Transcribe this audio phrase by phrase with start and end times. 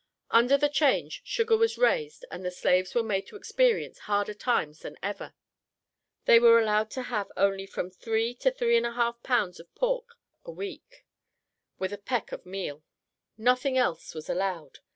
[0.31, 4.79] Under the change sugar was raised and the slaves were made to experience harder times
[4.79, 5.35] than ever;
[6.25, 9.71] they were allowed to have only from three to three and a half pounds of
[9.75, 11.05] pork a week,
[11.77, 12.81] with a peck of meal;
[13.37, 14.79] nothing else was allowed.